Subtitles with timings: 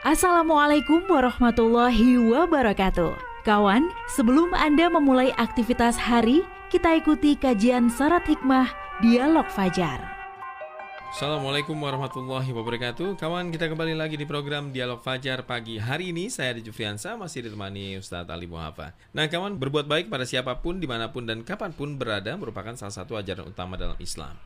[0.00, 3.44] Assalamualaikum warahmatullahi wabarakatuh.
[3.44, 6.40] Kawan, sebelum Anda memulai aktivitas hari,
[6.72, 8.72] kita ikuti kajian syarat hikmah
[9.04, 10.00] Dialog Fajar.
[11.12, 16.54] Assalamualaikum warahmatullahi wabarakatuh Kawan kita kembali lagi di program Dialog Fajar pagi hari ini Saya
[16.54, 20.86] di Jufriansa masih ditemani Ustadz Ali Muhafa Nah kawan berbuat baik pada siapa pun di
[20.86, 24.38] mana pun dan kapan pun berada Merupakan salah satu ajaran utama dalam Islam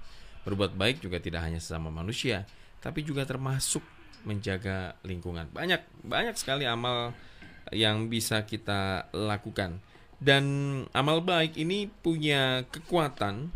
[0.49, 2.49] Berbuat baik juga tidak hanya sesama manusia
[2.81, 3.85] Tapi juga termasuk
[4.25, 7.13] menjaga lingkungan Banyak, banyak sekali amal
[7.73, 9.81] yang bisa kita lakukan
[10.21, 10.45] Dan
[10.93, 13.53] amal baik ini punya kekuatan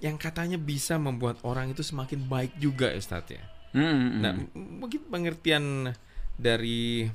[0.00, 3.44] yang katanya bisa membuat orang itu semakin baik juga Ustaz ya.
[3.76, 5.94] Hmm, nah, mungkin pengertian
[6.40, 7.06] dari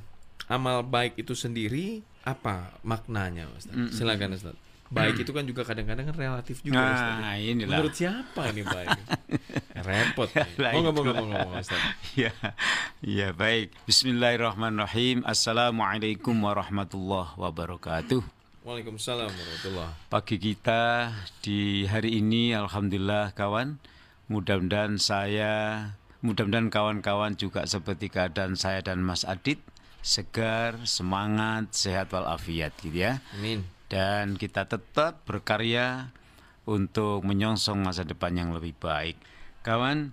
[0.46, 3.74] amal baik itu sendiri apa maknanya Ustaz?
[3.74, 4.56] Hmm, Silakan Ustaz.
[4.86, 7.10] Baik itu kan juga kadang-kadang kan relatif juga nah, Ustaz.
[7.18, 7.30] Ya.
[7.42, 7.70] inilah.
[7.74, 8.98] Menurut siapa ini baik?
[9.86, 10.30] Repot.
[10.30, 11.82] Oh, ngomong ngomong ngomong Ustaz.
[12.14, 12.30] Ya.
[13.04, 13.76] Ya, baik.
[13.84, 15.20] Bismillahirrahmanirrahim.
[15.28, 18.24] Assalamualaikum warahmatullahi wabarakatuh.
[18.64, 21.12] Waalaikumsalam warahmatullahi Pagi kita
[21.44, 23.78] di hari ini Alhamdulillah kawan
[24.26, 25.54] Mudah-mudahan saya
[26.18, 29.62] Mudah-mudahan kawan-kawan juga seperti keadaan saya dan Mas Adit
[30.02, 36.10] Segar, semangat, sehat walafiat gitu ya Amin Dan kita tetap berkarya
[36.66, 39.14] Untuk menyongsong masa depan yang lebih baik
[39.62, 40.10] Kawan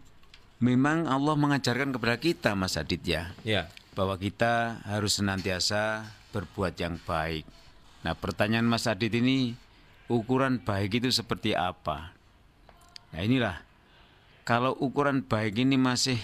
[0.64, 3.68] Memang Allah mengajarkan kepada kita Mas Adit ya, ya.
[3.92, 7.44] Bahwa kita harus senantiasa berbuat yang baik
[8.04, 9.56] Nah pertanyaan Mas Adit ini
[10.12, 12.12] ukuran baik itu seperti apa?
[13.16, 13.64] Nah inilah
[14.44, 16.20] kalau ukuran baik ini masih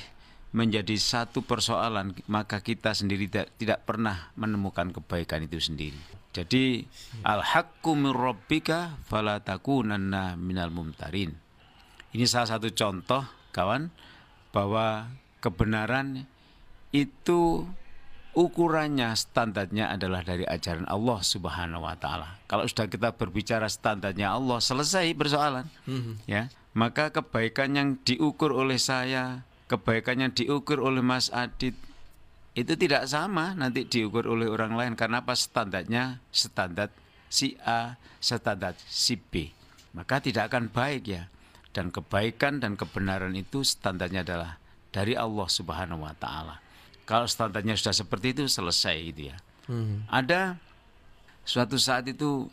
[0.51, 5.97] menjadi satu persoalan maka kita sendiri tidak, tidak pernah menemukan kebaikan itu sendiri.
[6.35, 6.83] Jadi
[7.23, 11.31] al-haqqu min rabbika fala takunanna minal mumtarin.
[12.11, 13.23] Ini salah satu contoh
[13.55, 13.87] kawan
[14.49, 16.25] bahwa kebenaran
[16.89, 17.69] itu
[18.33, 22.39] ukurannya standarnya adalah dari ajaran Allah Subhanahu wa taala.
[22.45, 25.65] Kalau sudah kita berbicara standarnya Allah, selesai persoalan.
[25.85, 26.15] Mm-hmm.
[26.29, 26.49] Ya.
[26.77, 31.73] Maka kebaikan yang diukur oleh saya, kebaikan yang diukur oleh Mas Adit
[32.57, 36.89] itu tidak sama nanti diukur oleh orang lain karena apa standarnya standar
[37.29, 39.53] si A, standar si B.
[39.93, 41.29] Maka tidak akan baik ya.
[41.69, 44.57] Dan kebaikan dan kebenaran itu standarnya adalah
[44.89, 46.57] dari Allah Subhanahu wa taala.
[47.05, 49.37] Kalau standarnya sudah seperti itu selesai gitu ya.
[49.69, 50.05] Hmm.
[50.09, 50.57] Ada
[51.45, 52.49] suatu saat itu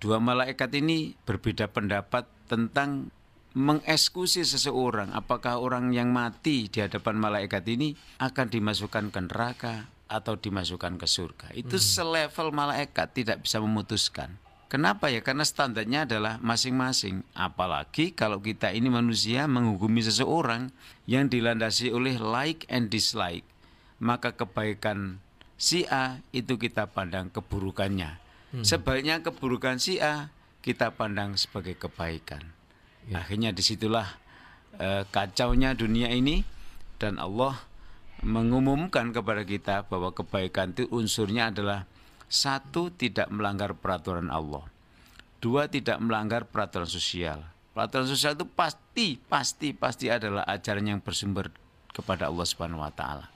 [0.00, 3.12] dua malaikat ini berbeda pendapat tentang
[3.56, 5.16] mengeksekusi seseorang.
[5.16, 11.08] Apakah orang yang mati di hadapan malaikat ini akan dimasukkan ke neraka atau dimasukkan ke
[11.08, 11.46] surga?
[11.56, 11.84] Itu hmm.
[11.84, 14.36] selevel malaikat tidak bisa memutuskan.
[14.66, 15.22] Kenapa ya?
[15.22, 17.22] Karena standarnya adalah masing-masing.
[17.38, 20.74] Apalagi kalau kita ini manusia menghukumi seseorang
[21.06, 23.46] yang dilandasi oleh like and dislike
[24.02, 25.20] maka kebaikan
[25.56, 28.20] si A itu kita pandang keburukannya.
[28.52, 28.64] Hmm.
[28.64, 30.28] Sebaliknya keburukan si A
[30.60, 32.42] kita pandang sebagai kebaikan.
[33.08, 33.22] Ya.
[33.22, 34.18] Akhirnya di situlah
[34.76, 36.44] eh, kacaunya dunia ini
[37.00, 37.56] dan Allah
[38.24, 41.84] mengumumkan kepada kita bahwa kebaikan itu unsurnya adalah
[42.26, 44.66] satu tidak melanggar peraturan Allah,
[45.38, 47.46] dua tidak melanggar peraturan sosial.
[47.76, 51.52] Peraturan sosial itu pasti pasti pasti adalah ajaran yang bersumber
[51.92, 53.28] kepada Allah Subhanahu wa taala.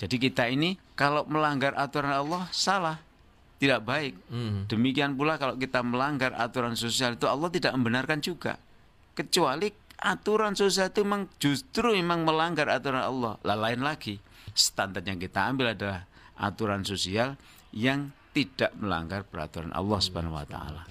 [0.00, 2.96] Jadi kita ini kalau melanggar aturan Allah salah,
[3.60, 4.16] tidak baik.
[4.32, 4.64] Hmm.
[4.64, 8.56] Demikian pula kalau kita melanggar aturan sosial itu Allah tidak membenarkan juga.
[9.12, 9.68] Kecuali
[10.00, 13.36] aturan sosial itu memang justru memang melanggar aturan Allah.
[13.44, 14.16] Lah lain lagi,
[14.56, 16.08] standar yang kita ambil adalah
[16.40, 17.36] aturan sosial
[17.76, 20.82] yang tidak melanggar peraturan Allah Subhanahu wa taala.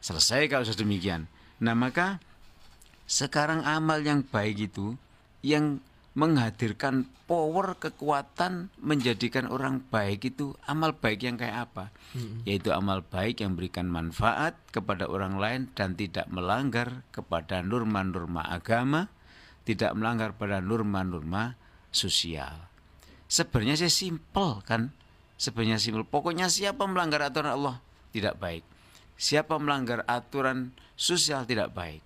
[0.00, 1.28] Selesai kalau sudah demikian.
[1.58, 2.22] Nah, maka
[3.08, 4.94] sekarang amal yang baik itu
[5.40, 5.80] yang
[6.18, 12.42] menghadirkan power kekuatan menjadikan orang baik itu amal baik yang kayak apa hmm.
[12.42, 19.06] yaitu amal baik yang memberikan manfaat kepada orang lain dan tidak melanggar kepada norma-norma agama
[19.62, 21.54] tidak melanggar pada norma-norma
[21.94, 22.66] sosial
[23.30, 24.90] sebenarnya saya simpel kan
[25.38, 27.76] sebenarnya simpel pokoknya siapa melanggar aturan Allah
[28.10, 28.66] tidak baik
[29.14, 32.02] siapa melanggar aturan sosial tidak baik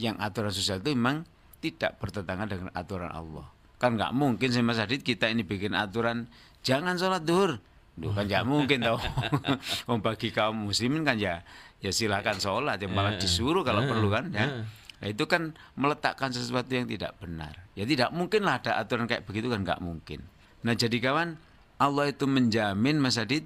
[0.00, 1.22] yang aturan sosial itu memang
[1.62, 3.46] tidak bertentangan dengan aturan Allah.
[3.78, 6.26] Kan nggak mungkin sih Mas Adit kita ini bikin aturan
[6.66, 7.62] jangan sholat duhur.
[7.94, 8.98] Duh, kan nggak mungkin tau.
[9.90, 11.46] Om bagi kaum muslimin kan ya
[11.78, 14.66] ya silakan sholat yang malah disuruh kalau perlu kan ya.
[15.02, 17.58] Nah, itu kan meletakkan sesuatu yang tidak benar.
[17.74, 20.22] Ya tidak mungkin lah ada aturan kayak begitu kan nggak mungkin.
[20.62, 21.38] Nah jadi kawan
[21.82, 23.42] Allah itu menjamin Mas Adit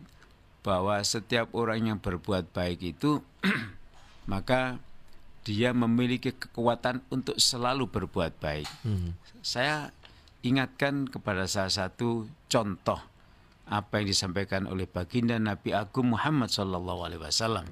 [0.61, 3.25] bahwa setiap orang yang berbuat baik itu
[4.33, 4.77] maka
[5.41, 8.69] dia memiliki kekuatan untuk selalu berbuat baik.
[8.85, 9.17] Hmm.
[9.41, 9.88] Saya
[10.44, 13.00] ingatkan kepada salah satu contoh
[13.67, 17.65] apa yang disampaikan oleh baginda Nabi Agung Muhammad Sallallahu Alaihi Wasallam.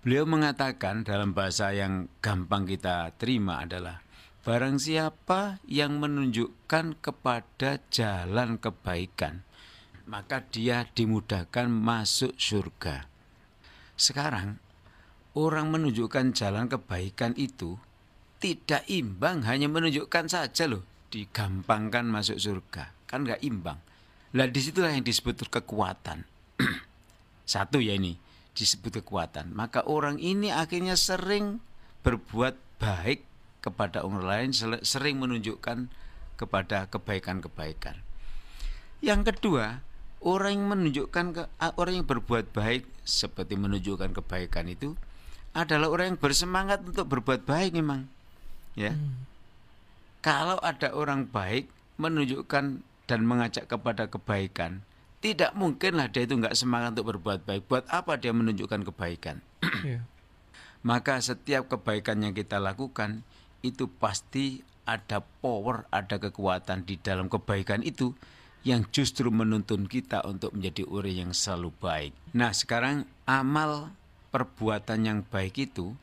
[0.00, 4.00] Beliau mengatakan dalam bahasa yang gampang kita terima adalah
[4.46, 9.42] barang siapa yang menunjukkan kepada jalan kebaikan
[10.06, 13.10] maka dia dimudahkan masuk surga.
[13.98, 14.62] Sekarang
[15.34, 17.76] orang menunjukkan jalan kebaikan itu
[18.38, 22.94] tidak imbang hanya menunjukkan saja loh digampangkan masuk surga.
[23.10, 23.78] Kan nggak imbang.
[24.34, 26.22] Lah di situlah yang disebut kekuatan.
[27.52, 28.18] Satu ya ini
[28.54, 29.50] disebut kekuatan.
[29.52, 31.58] Maka orang ini akhirnya sering
[32.06, 33.26] berbuat baik
[33.64, 34.50] kepada orang lain
[34.86, 35.90] sering menunjukkan
[36.38, 37.98] kepada kebaikan-kebaikan.
[39.02, 39.82] Yang kedua
[40.24, 41.42] orang yang menunjukkan ke,
[41.76, 44.96] orang yang berbuat baik seperti menunjukkan kebaikan itu
[45.56, 48.08] adalah orang yang bersemangat untuk berbuat baik memang
[48.76, 49.36] ya hmm
[50.26, 51.70] kalau ada orang baik
[52.02, 54.82] menunjukkan dan mengajak kepada kebaikan,
[55.22, 57.70] tidak mungkinlah dia itu nggak semangat untuk berbuat baik.
[57.70, 59.38] Buat apa dia menunjukkan kebaikan?
[59.86, 60.02] yeah.
[60.90, 63.22] Maka setiap kebaikan yang kita lakukan
[63.62, 68.10] itu pasti ada power, ada kekuatan di dalam kebaikan itu
[68.66, 72.12] yang justru menuntun kita untuk menjadi orang yang selalu baik.
[72.34, 73.94] Nah, sekarang amal
[74.34, 75.94] perbuatan yang baik itu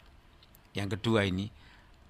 [0.71, 1.51] yang kedua ini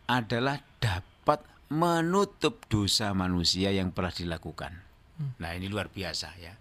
[0.05, 1.41] adalah dapat
[1.73, 4.77] menutup dosa manusia yang pernah dilakukan.
[5.17, 5.33] Hmm.
[5.41, 6.53] Nah, ini luar biasa ya.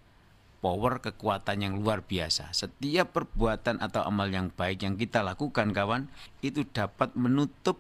[0.65, 2.49] Power kekuatan yang luar biasa.
[2.57, 6.09] Setiap perbuatan atau amal yang baik yang kita lakukan kawan
[6.41, 7.77] itu dapat menutup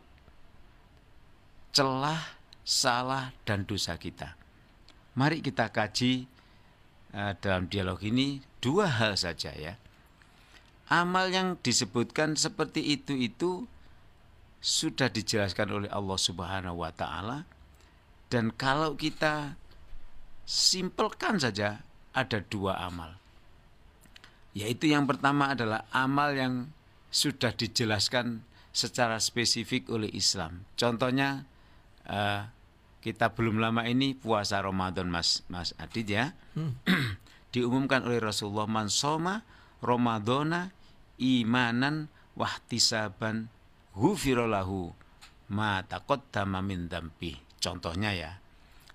[1.73, 2.37] celah,
[2.69, 4.42] salah dan dosa kita.
[5.13, 6.25] Mari kita kaji
[7.13, 9.77] uh, dalam dialog ini dua hal saja ya.
[10.89, 13.69] Amal yang disebutkan seperti itu itu
[14.63, 17.45] sudah dijelaskan oleh Allah Subhanahu wa taala
[18.33, 19.59] dan kalau kita
[20.49, 21.85] simpelkan saja
[22.17, 23.17] ada dua amal.
[24.53, 26.73] Yaitu yang pertama adalah amal yang
[27.13, 30.65] sudah dijelaskan secara spesifik oleh Islam.
[30.77, 31.45] Contohnya
[32.09, 32.49] uh,
[33.03, 36.39] kita belum lama ini puasa Ramadan Mas Mas Adit ya.
[36.55, 36.79] Hmm.
[37.53, 39.43] Diumumkan oleh Rasulullah man soma
[39.83, 40.71] Ramadana
[41.19, 42.07] imanan
[42.39, 43.51] wahtisaban
[43.99, 44.95] hufirolahu
[45.51, 47.37] ma taqaddama min dambi.
[47.59, 48.41] Contohnya ya,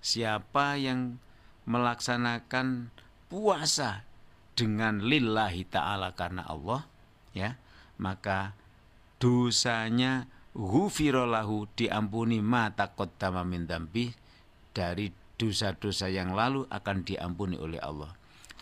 [0.00, 1.20] siapa yang
[1.68, 2.90] melaksanakan
[3.28, 4.08] puasa
[4.56, 6.82] dengan lillahi ta'ala karena Allah
[7.36, 7.54] ya
[8.00, 8.56] maka
[9.22, 10.26] dosanya
[10.58, 13.70] hufirolahu diampuni ma taqaddama min
[14.74, 18.10] dari dosa-dosa yang lalu akan diampuni oleh Allah.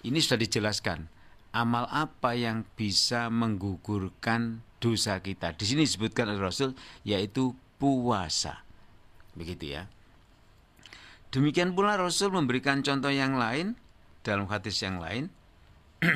[0.05, 1.09] Ini sudah dijelaskan
[1.57, 5.57] amal apa yang bisa menggugurkan dosa kita.
[5.57, 8.61] Di sini disebutkan oleh Rasul yaitu puasa.
[9.33, 9.89] Begitu ya.
[11.33, 13.75] Demikian pula Rasul memberikan contoh yang lain
[14.21, 15.33] dalam hadis yang lain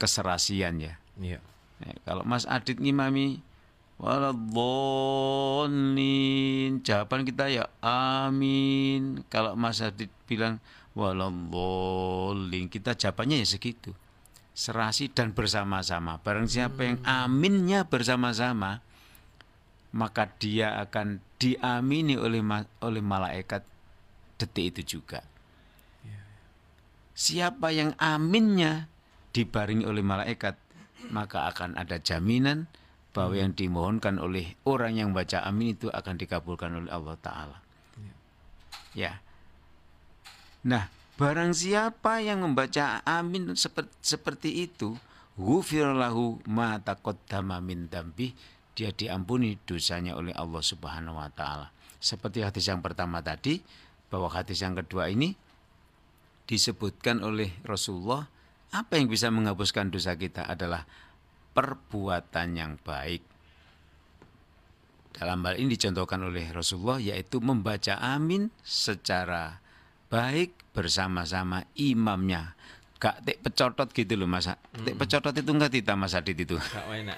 [0.00, 1.36] keserasian ya, ya.
[1.84, 3.44] ya kalau Mas Adit ngimami
[3.96, 5.72] Waladhalin.
[6.84, 9.24] Jawaban kita ya amin.
[9.32, 10.60] Kalau Mas Adit bilang
[10.92, 13.96] waladhalin, kita jawabannya ya segitu.
[14.56, 16.20] Serasi dan bersama-sama.
[16.20, 17.08] Barang siapa yang hmm.
[17.08, 18.80] aminnya bersama-sama,
[19.92, 22.40] maka dia akan diamini oleh
[22.80, 23.64] oleh malaikat
[24.36, 25.24] detik itu juga.
[26.04, 26.20] Ya, ya.
[27.16, 28.88] Siapa yang aminnya
[29.36, 30.56] dibaringi oleh malaikat,
[31.12, 32.68] maka akan ada jaminan
[33.16, 33.40] bahwa hmm.
[33.40, 37.58] yang dimohonkan oleh orang yang baca amin itu akan dikabulkan oleh Allah Ta'ala.
[37.96, 38.12] Ya.
[38.92, 39.12] ya.
[40.68, 45.00] Nah, barang siapa yang membaca amin seperti, seperti itu,
[45.40, 48.36] ghufirlahu ma taqaddama min dambi,
[48.76, 51.72] dia diampuni dosanya oleh Allah Subhanahu wa taala.
[51.96, 53.64] Seperti hadis yang pertama tadi,
[54.12, 55.32] bahwa hadis yang kedua ini
[56.44, 58.28] disebutkan oleh Rasulullah
[58.70, 60.84] apa yang bisa menghapuskan dosa kita adalah
[61.56, 63.24] perbuatan yang baik.
[65.16, 69.64] Dalam hal ini dicontohkan oleh Rasulullah yaitu membaca amin secara
[70.12, 72.52] baik bersama-sama imamnya.
[72.96, 74.60] Gak tek pecotot gitu loh masa.
[74.72, 76.60] Tek pecotot itu enggak kita Mas Adit itu.
[76.60, 77.16] Gak enak.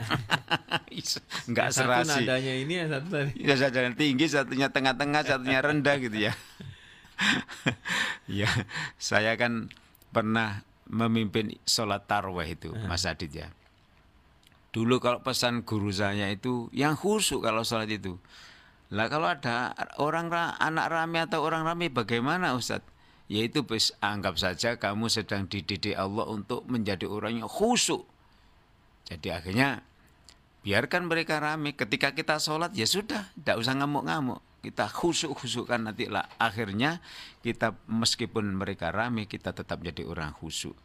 [1.51, 2.23] enggak serasi.
[2.23, 3.33] Satu nadanya ini yang satu tadi.
[3.43, 6.33] Ya satunya tinggi, satunya tengah-tengah, satunya rendah gitu ya.
[8.43, 8.51] ya,
[8.99, 9.71] saya kan
[10.15, 13.51] pernah memimpin sholat tarwih itu, Mas Adit ya.
[14.69, 18.21] Dulu kalau pesan guru saya itu yang khusyuk kalau sholat itu.
[18.93, 20.29] Lah kalau ada orang
[20.61, 22.89] anak rame atau orang rame bagaimana Ustadz?
[23.29, 23.61] Yaitu
[24.01, 28.09] anggap saja kamu sedang dididik Allah untuk menjadi orang yang khusyuk.
[29.09, 29.85] Jadi akhirnya
[30.65, 31.77] biarkan mereka rame.
[31.77, 34.41] Ketika kita sholat ya sudah, tidak usah ngamuk-ngamuk.
[34.65, 36.29] Kita khusyuk-khusyukkan nanti lah.
[36.41, 37.05] Akhirnya
[37.45, 40.77] kita meskipun mereka rame kita tetap jadi orang khusyuk.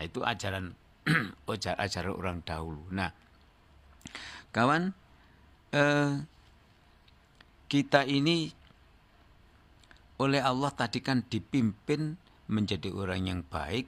[0.00, 0.76] Itu ajaran
[1.80, 2.84] ajaran orang dahulu.
[2.92, 3.10] Nah,
[4.52, 4.92] kawan,
[5.72, 6.12] eh,
[7.68, 8.52] kita ini
[10.18, 13.86] oleh Allah tadi kan dipimpin menjadi orang yang baik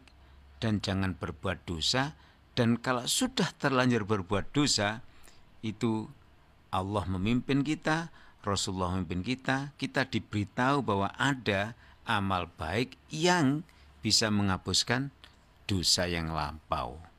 [0.61, 2.15] dan jangan berbuat dosa
[2.55, 5.01] dan kalau sudah terlanjur berbuat dosa
[5.65, 6.07] itu
[6.71, 8.13] Allah memimpin kita,
[8.45, 11.75] Rasulullah memimpin kita, kita diberitahu bahwa ada
[12.07, 13.65] amal baik yang
[14.05, 15.09] bisa menghapuskan
[15.65, 17.10] dosa yang lampau.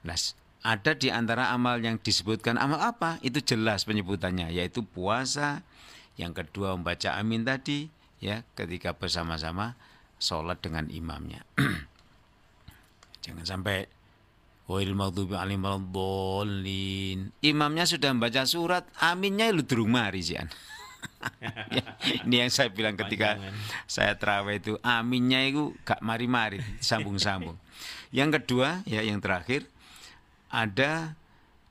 [0.00, 0.16] Nah,
[0.60, 3.16] ada di antara amal yang disebutkan amal apa?
[3.24, 5.64] Itu jelas penyebutannya yaitu puasa,
[6.20, 7.88] yang kedua membaca amin tadi,
[8.20, 9.76] ya ketika bersama-sama
[10.20, 11.44] sholat dengan imamnya.
[13.24, 13.88] Jangan sampai
[14.70, 17.34] Wail maghdubi alim bolin.
[17.42, 20.38] Imamnya sudah membaca surat, aminnya lu durung mari sih.
[22.22, 23.54] ini yang saya bilang ketika Panjangan.
[23.90, 27.58] saya terawih itu aminnya itu gak mari-mari, sambung-sambung.
[28.14, 29.66] yang kedua ya yang terakhir
[30.50, 31.14] ada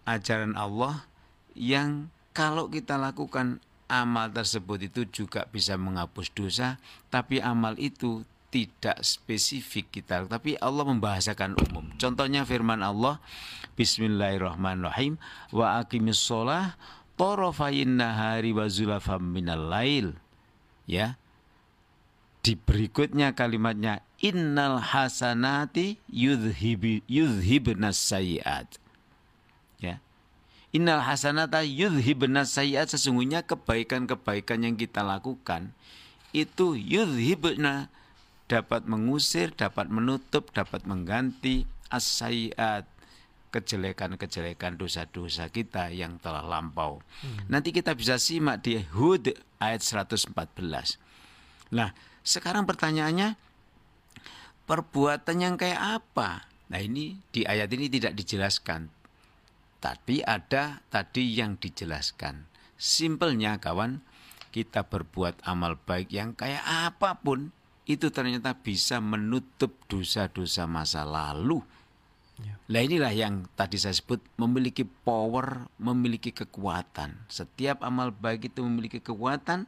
[0.07, 1.05] ajaran Allah
[1.53, 3.59] yang kalau kita lakukan
[3.91, 6.79] amal tersebut itu juga bisa menghapus dosa,
[7.11, 11.85] tapi amal itu tidak spesifik kita, tapi Allah membahasakan umum.
[12.01, 13.21] Contohnya firman Allah,
[13.77, 15.21] Bismillahirrahmanirrahim,
[15.53, 16.73] wa aqimis sholah
[17.13, 20.17] torofayin nahari wa zulafam minal lail.
[20.89, 21.21] Ya,
[22.49, 28.65] di berikutnya kalimatnya innal hasanati yudhibi yudhibnas sayiat.
[29.77, 30.01] Ya.
[30.73, 35.77] Innal hasanata yudhibna sayyiat sesungguhnya kebaikan-kebaikan yang kita lakukan
[36.33, 37.93] itu yudhibna
[38.49, 42.17] dapat mengusir, dapat menutup, dapat mengganti as
[43.53, 46.97] kejelekan-kejelekan dosa-dosa kita yang telah lampau.
[47.21, 47.45] Hmm.
[47.45, 50.33] Nanti kita bisa simak di Hud ayat 114.
[51.73, 53.35] Nah, sekarang pertanyaannya
[54.69, 56.45] perbuatan yang kayak apa?
[56.69, 58.89] Nah, ini di ayat ini tidak dijelaskan.
[59.79, 62.45] Tapi ada tadi yang dijelaskan.
[62.77, 64.03] Simpelnya kawan,
[64.53, 67.49] kita berbuat amal baik yang kayak apa pun
[67.89, 71.63] itu ternyata bisa menutup dosa-dosa masa lalu.
[72.69, 77.17] Nah inilah yang tadi saya sebut memiliki power, memiliki kekuatan.
[77.27, 79.65] Setiap amal baik itu memiliki kekuatan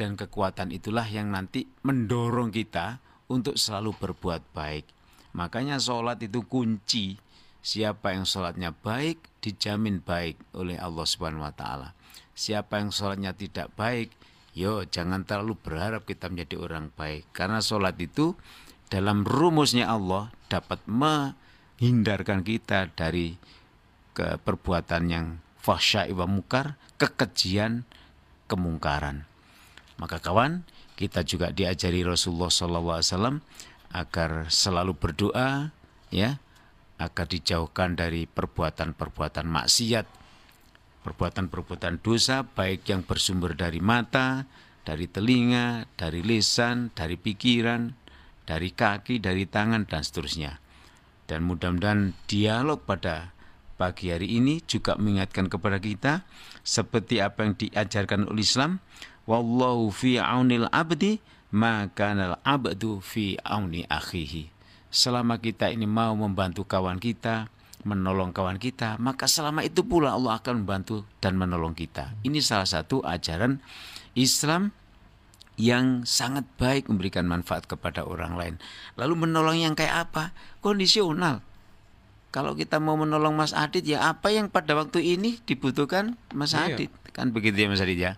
[0.00, 4.88] dan kekuatan itulah yang nanti mendorong kita untuk selalu berbuat baik.
[5.36, 7.20] Makanya sholat itu kunci
[7.60, 11.88] Siapa yang sholatnya baik dijamin baik oleh Allah Subhanahu Wa Taala.
[12.32, 14.16] Siapa yang sholatnya tidak baik,
[14.56, 17.28] yo jangan terlalu berharap kita menjadi orang baik.
[17.36, 18.32] Karena sholat itu
[18.88, 23.36] dalam rumusnya Allah dapat menghindarkan kita dari
[24.16, 25.26] ke perbuatan yang
[25.60, 27.84] fahsya wa mukar, kekejian,
[28.48, 29.29] kemungkaran.
[30.00, 30.64] Maka kawan,
[30.96, 33.44] kita juga diajari Rasulullah SAW
[33.92, 35.76] agar selalu berdoa,
[36.08, 36.40] ya,
[36.96, 40.06] agar dijauhkan dari perbuatan-perbuatan maksiat,
[41.04, 44.48] perbuatan-perbuatan dosa baik yang bersumber dari mata,
[44.88, 47.92] dari telinga, dari lisan, dari pikiran,
[48.48, 50.60] dari kaki, dari tangan dan seterusnya.
[51.28, 53.36] Dan mudah-mudahan dialog pada
[53.80, 56.28] pagi hari ini juga mengingatkan kepada kita
[56.60, 58.82] seperti apa yang diajarkan oleh Islam,
[59.30, 61.22] wallahu fi aunil abdi
[61.54, 64.50] maka al abdu fi auni akhihi
[64.90, 67.46] selama kita ini mau membantu kawan kita,
[67.86, 72.12] menolong kawan kita, maka selama itu pula Allah akan membantu dan menolong kita.
[72.26, 73.62] Ini salah satu ajaran
[74.18, 74.74] Islam
[75.56, 78.54] yang sangat baik memberikan manfaat kepada orang lain.
[78.98, 80.34] Lalu menolong yang kayak apa?
[80.60, 81.40] Kondisional.
[82.30, 86.74] Kalau kita mau menolong Mas Adit ya apa yang pada waktu ini dibutuhkan Mas iya.
[86.74, 86.90] Adit.
[87.10, 88.14] Kan begitu ya Mas Adit ya.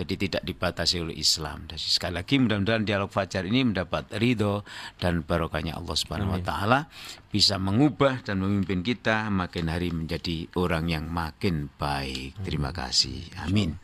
[0.00, 1.68] Jadi tidak dibatasi oleh Islam.
[1.68, 4.64] Dan sekali lagi mudah-mudahan dialog fajar ini mendapat ridho
[4.96, 6.88] dan barokahnya Allah Subhanahu wa taala
[7.28, 12.32] bisa mengubah dan memimpin kita makin hari menjadi orang yang makin baik.
[12.40, 13.28] Terima kasih.
[13.44, 13.76] Amin.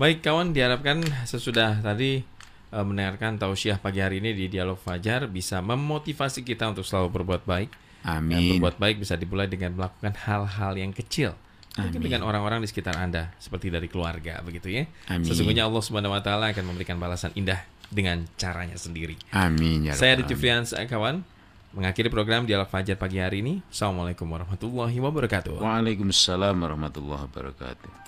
[0.00, 2.24] Baik kawan diharapkan sesudah tadi
[2.72, 7.44] uh, mendengarkan tausiah pagi hari ini di dialog fajar bisa memotivasi kita untuk selalu berbuat
[7.44, 7.70] baik.
[8.08, 8.32] Amin.
[8.32, 11.36] Dan berbuat baik bisa dimulai dengan melakukan hal-hal yang kecil
[11.78, 14.84] Mungkin dengan orang-orang di sekitar Anda seperti dari keluarga begitu ya.
[15.06, 15.26] Amin.
[15.26, 19.16] Sesungguhnya Allah Subhanahu wa taala akan memberikan balasan indah dengan caranya sendiri.
[19.32, 21.24] Amin ya Saya Adi Jufrians, kawan,
[21.72, 23.64] mengakhiri program Dialog Fajar pagi hari ini.
[23.72, 25.60] Assalamualaikum warahmatullahi wabarakatuh.
[25.60, 28.07] Waalaikumsalam warahmatullahi wabarakatuh.